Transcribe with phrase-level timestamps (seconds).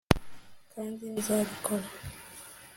[0.73, 1.87] kandi nzabikora